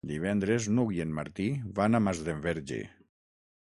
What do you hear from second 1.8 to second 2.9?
van a Masdenverge.